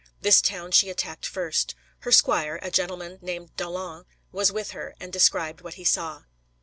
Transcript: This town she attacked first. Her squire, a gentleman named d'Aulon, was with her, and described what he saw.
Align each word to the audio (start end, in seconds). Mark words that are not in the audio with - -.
This 0.19 0.41
town 0.41 0.71
she 0.71 0.89
attacked 0.89 1.27
first. 1.27 1.75
Her 1.99 2.11
squire, 2.11 2.57
a 2.63 2.71
gentleman 2.71 3.19
named 3.21 3.55
d'Aulon, 3.55 4.05
was 4.31 4.51
with 4.51 4.71
her, 4.71 4.95
and 4.99 5.13
described 5.13 5.61
what 5.61 5.75
he 5.75 5.83
saw. 5.83 6.23